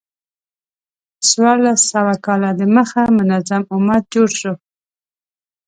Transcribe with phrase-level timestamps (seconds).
[1.29, 4.53] څوارلس سوه کاله د مخه منظم امت جوړ شو.